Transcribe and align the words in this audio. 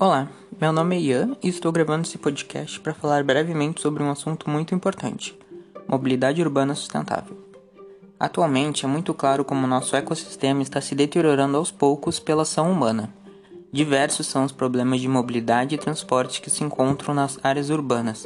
Olá, 0.00 0.28
meu 0.60 0.72
nome 0.72 0.94
é 0.94 1.00
Ian 1.00 1.36
e 1.42 1.48
estou 1.48 1.72
gravando 1.72 2.06
esse 2.06 2.16
podcast 2.16 2.78
para 2.78 2.94
falar 2.94 3.24
brevemente 3.24 3.80
sobre 3.80 4.00
um 4.00 4.12
assunto 4.12 4.48
muito 4.48 4.72
importante: 4.72 5.36
mobilidade 5.88 6.40
urbana 6.40 6.72
sustentável. 6.76 7.36
Atualmente 8.16 8.84
é 8.84 8.88
muito 8.88 9.12
claro 9.12 9.44
como 9.44 9.66
nosso 9.66 9.96
ecossistema 9.96 10.62
está 10.62 10.80
se 10.80 10.94
deteriorando 10.94 11.56
aos 11.56 11.72
poucos 11.72 12.20
pela 12.20 12.42
ação 12.42 12.70
humana. 12.70 13.12
Diversos 13.72 14.28
são 14.28 14.44
os 14.44 14.52
problemas 14.52 15.00
de 15.00 15.08
mobilidade 15.08 15.74
e 15.74 15.78
transporte 15.78 16.40
que 16.40 16.48
se 16.48 16.62
encontram 16.62 17.12
nas 17.12 17.36
áreas 17.42 17.68
urbanas, 17.68 18.24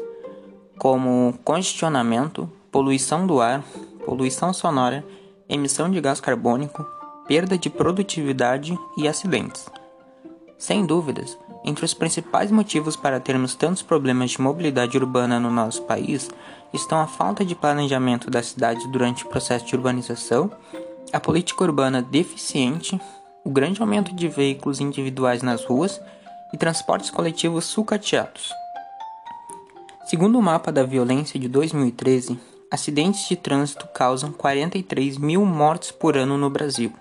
como 0.76 1.32
congestionamento, 1.42 2.52
poluição 2.70 3.26
do 3.26 3.40
ar, 3.40 3.64
poluição 4.04 4.52
sonora, 4.52 5.02
emissão 5.48 5.90
de 5.90 6.02
gás 6.02 6.20
carbônico, 6.20 6.84
perda 7.26 7.56
de 7.56 7.70
produtividade 7.70 8.78
e 8.98 9.08
acidentes. 9.08 9.64
Sem 10.62 10.86
dúvidas, 10.86 11.36
entre 11.64 11.84
os 11.84 11.92
principais 11.92 12.52
motivos 12.52 12.94
para 12.94 13.18
termos 13.18 13.52
tantos 13.52 13.82
problemas 13.82 14.30
de 14.30 14.40
mobilidade 14.40 14.96
urbana 14.96 15.40
no 15.40 15.50
nosso 15.50 15.82
país 15.82 16.30
estão 16.72 17.00
a 17.00 17.08
falta 17.08 17.44
de 17.44 17.56
planejamento 17.56 18.30
das 18.30 18.46
cidades 18.46 18.86
durante 18.86 19.24
o 19.24 19.28
processo 19.28 19.66
de 19.66 19.74
urbanização, 19.74 20.52
a 21.12 21.18
política 21.18 21.64
urbana 21.64 22.00
deficiente, 22.00 22.96
o 23.42 23.50
grande 23.50 23.80
aumento 23.80 24.14
de 24.14 24.28
veículos 24.28 24.78
individuais 24.78 25.42
nas 25.42 25.64
ruas 25.64 26.00
e 26.52 26.56
transportes 26.56 27.10
coletivos 27.10 27.64
sucateados. 27.64 28.52
Segundo 30.04 30.38
o 30.38 30.42
mapa 30.42 30.70
da 30.70 30.84
violência 30.84 31.40
de 31.40 31.48
2013, 31.48 32.38
acidentes 32.70 33.28
de 33.28 33.34
trânsito 33.34 33.88
causam 33.88 34.30
43 34.30 35.18
mil 35.18 35.44
mortes 35.44 35.90
por 35.90 36.16
ano 36.16 36.38
no 36.38 36.48
Brasil. 36.48 36.92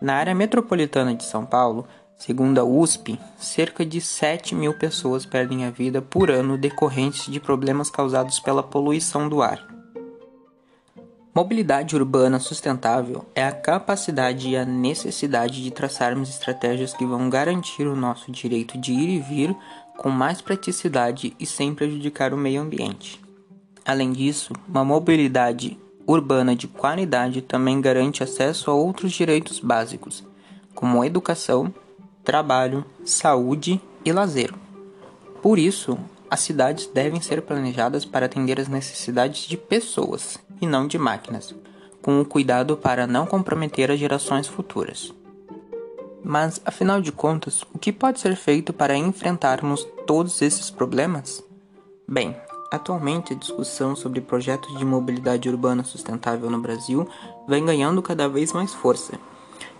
Na 0.00 0.16
área 0.16 0.34
metropolitana 0.34 1.14
de 1.14 1.22
São 1.22 1.46
Paulo, 1.46 1.86
Segundo 2.24 2.60
a 2.60 2.64
USP, 2.64 3.18
cerca 3.36 3.84
de 3.84 4.00
7 4.00 4.54
mil 4.54 4.72
pessoas 4.74 5.26
perdem 5.26 5.64
a 5.64 5.72
vida 5.72 6.00
por 6.00 6.30
ano 6.30 6.56
decorrentes 6.56 7.26
de 7.26 7.40
problemas 7.40 7.90
causados 7.90 8.38
pela 8.38 8.62
poluição 8.62 9.28
do 9.28 9.42
ar. 9.42 9.66
Mobilidade 11.34 11.96
urbana 11.96 12.38
sustentável 12.38 13.26
é 13.34 13.44
a 13.44 13.50
capacidade 13.50 14.50
e 14.50 14.56
a 14.56 14.64
necessidade 14.64 15.64
de 15.64 15.72
traçarmos 15.72 16.28
estratégias 16.28 16.94
que 16.94 17.04
vão 17.04 17.28
garantir 17.28 17.88
o 17.88 17.96
nosso 17.96 18.30
direito 18.30 18.78
de 18.78 18.92
ir 18.92 19.08
e 19.08 19.18
vir 19.18 19.56
com 19.98 20.08
mais 20.08 20.40
praticidade 20.40 21.34
e 21.40 21.44
sem 21.44 21.74
prejudicar 21.74 22.32
o 22.32 22.38
meio 22.38 22.62
ambiente. 22.62 23.20
Além 23.84 24.12
disso, 24.12 24.52
uma 24.68 24.84
mobilidade 24.84 25.76
urbana 26.06 26.54
de 26.54 26.68
qualidade 26.68 27.42
também 27.42 27.80
garante 27.80 28.22
acesso 28.22 28.70
a 28.70 28.74
outros 28.74 29.10
direitos 29.10 29.58
básicos, 29.58 30.22
como 30.72 31.04
educação, 31.04 31.74
trabalho, 32.24 32.84
saúde 33.04 33.80
e 34.04 34.12
lazer. 34.12 34.54
Por 35.40 35.58
isso, 35.58 35.98
as 36.30 36.40
cidades 36.40 36.86
devem 36.86 37.20
ser 37.20 37.42
planejadas 37.42 38.04
para 38.04 38.26
atender 38.26 38.60
às 38.60 38.68
necessidades 38.68 39.42
de 39.42 39.56
pessoas 39.56 40.38
e 40.60 40.66
não 40.66 40.86
de 40.86 40.98
máquinas, 40.98 41.54
com 42.00 42.20
o 42.20 42.24
cuidado 42.24 42.76
para 42.76 43.06
não 43.06 43.26
comprometer 43.26 43.90
as 43.90 43.98
gerações 43.98 44.46
futuras. 44.46 45.12
Mas, 46.24 46.60
afinal 46.64 47.00
de 47.00 47.10
contas, 47.10 47.64
o 47.74 47.78
que 47.78 47.92
pode 47.92 48.20
ser 48.20 48.36
feito 48.36 48.72
para 48.72 48.96
enfrentarmos 48.96 49.84
todos 50.06 50.40
esses 50.40 50.70
problemas? 50.70 51.42
Bem, 52.06 52.36
atualmente 52.70 53.32
a 53.32 53.36
discussão 53.36 53.96
sobre 53.96 54.20
projetos 54.20 54.78
de 54.78 54.84
mobilidade 54.84 55.48
urbana 55.48 55.82
sustentável 55.82 56.48
no 56.48 56.60
Brasil 56.60 57.08
vem 57.48 57.64
ganhando 57.64 58.00
cada 58.00 58.28
vez 58.28 58.52
mais 58.52 58.72
força 58.72 59.18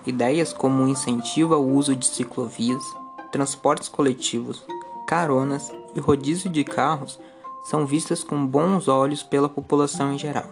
Ideias 0.06 0.52
como 0.52 0.82
o 0.82 0.88
incentivo 0.88 1.54
ao 1.54 1.64
uso 1.64 1.94
de 1.94 2.06
ciclovias, 2.06 2.82
transportes 3.30 3.88
coletivos, 3.88 4.64
caronas 5.06 5.72
e 5.94 6.00
rodízio 6.00 6.50
de 6.50 6.64
carros 6.64 7.20
são 7.64 7.86
vistas 7.86 8.24
com 8.24 8.44
bons 8.44 8.88
olhos 8.88 9.22
pela 9.22 9.48
população 9.48 10.12
em 10.12 10.18
geral. 10.18 10.50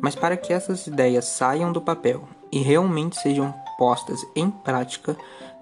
Mas 0.00 0.14
para 0.14 0.36
que 0.36 0.52
essas 0.52 0.86
ideias 0.86 1.24
saiam 1.24 1.72
do 1.72 1.80
papel 1.80 2.28
e 2.50 2.58
realmente 2.58 3.16
sejam 3.16 3.54
postas 3.78 4.26
em 4.34 4.50
prática, 4.50 5.16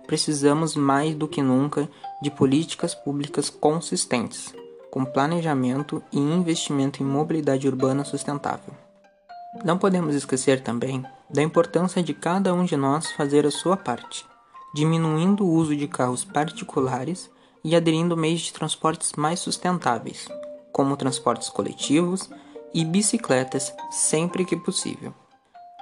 precisamos 0.07 0.75
mais 0.75 1.15
do 1.15 1.29
que 1.29 1.43
nunca 1.43 1.89
de 2.23 2.31
políticas 2.31 2.95
públicas 2.95 3.51
consistentes, 3.51 4.55
com 4.91 5.05
planejamento 5.05 6.03
e 6.11 6.19
investimento 6.19 7.03
em 7.03 7.07
mobilidade 7.07 7.69
urbana 7.69 8.05
sustentável. 8.05 8.75
Não 9.65 9.77
podemos 9.79 10.15
esquecer 10.15 10.63
também 10.63 11.05
da 11.33 11.43
importância 11.43 12.03
de 12.03 12.13
cada 12.13 12.53
um 12.53 12.65
de 12.65 12.77
nós 12.77 13.11
fazer 13.13 13.47
a 13.47 13.51
sua 13.51 13.77
parte, 13.77 14.27
diminuindo 14.75 15.45
o 15.45 15.53
uso 15.53 15.75
de 15.75 15.89
carros 15.89 16.25
particulares 16.25 17.31
e 17.65 17.75
aderindo 17.75 18.17
meios 18.17 18.41
de 18.41 18.53
transportes 18.53 19.13
mais 19.15 19.41
sustentáveis, 19.41 20.29
como 20.73 20.97
transportes 20.97 21.49
coletivos 21.49 22.29
e 22.75 22.85
bicicletas 22.85 23.73
sempre 23.91 24.45
que 24.45 24.57
possível. 24.57 25.15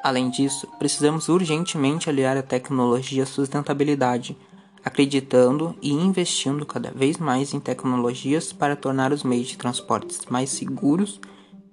Além 0.03 0.31
disso, 0.31 0.67
precisamos 0.79 1.29
urgentemente 1.29 2.09
aliar 2.09 2.37
a 2.37 2.43
tecnologia 2.43 3.25
à 3.25 3.27
sustentabilidade, 3.27 4.37
acreditando 4.85 5.77
e 5.83 5.93
investindo 5.93 6.65
cada 6.65 6.91
vez 6.91 7.19
mais 7.19 7.53
em 7.53 7.61
tecnologias 7.61 8.53
para 8.53 8.77
tornar 8.77 9.13
os 9.13 9.23
meios 9.23 9.49
de 9.49 9.59
transportes 9.59 10.25
mais 10.31 10.51
seguros, 10.51 11.21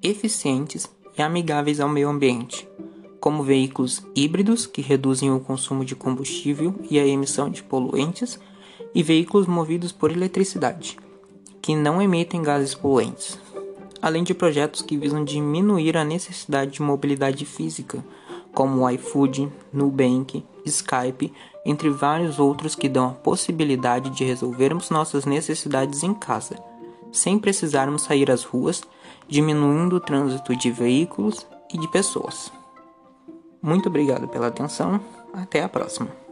eficientes 0.03 0.89
e 1.17 1.21
amigáveis 1.21 1.79
ao 1.79 1.87
meio 1.87 2.09
ambiente, 2.09 2.67
como 3.19 3.43
veículos 3.43 4.05
híbridos 4.15 4.65
que 4.65 4.81
reduzem 4.81 5.31
o 5.31 5.39
consumo 5.39 5.83
de 5.83 5.95
combustível 5.95 6.75
e 6.89 6.99
a 6.99 7.05
emissão 7.05 7.49
de 7.49 7.63
poluentes, 7.63 8.39
e 8.93 9.03
veículos 9.03 9.47
movidos 9.47 9.91
por 9.91 10.11
eletricidade, 10.11 10.97
que 11.61 11.75
não 11.75 12.01
emitem 12.01 12.41
gases 12.41 12.73
poluentes, 12.73 13.37
além 14.01 14.23
de 14.23 14.33
projetos 14.33 14.81
que 14.81 14.97
visam 14.97 15.23
diminuir 15.23 15.97
a 15.97 16.03
necessidade 16.03 16.71
de 16.71 16.81
mobilidade 16.81 17.45
física, 17.45 18.03
como 18.53 18.81
o 18.81 18.89
iFood, 18.89 19.51
Nubank, 19.71 20.43
Skype, 20.65 21.33
entre 21.65 21.89
vários 21.89 22.39
outros 22.39 22.75
que 22.75 22.89
dão 22.89 23.09
a 23.09 23.13
possibilidade 23.13 24.09
de 24.09 24.23
resolvermos 24.23 24.89
nossas 24.89 25.25
necessidades 25.25 26.01
em 26.01 26.13
casa 26.13 26.55
sem 27.11 27.39
precisarmos 27.39 28.03
sair 28.03 28.29
às 28.31 28.43
ruas, 28.43 28.81
diminuindo 29.27 29.97
o 29.97 29.99
trânsito 29.99 30.55
de 30.55 30.71
veículos 30.71 31.45
e 31.73 31.77
de 31.77 31.87
pessoas. 31.89 32.51
Muito 33.61 33.89
obrigado 33.89 34.27
pela 34.27 34.47
atenção, 34.47 34.99
até 35.33 35.63
a 35.63 35.69
próxima. 35.69 36.26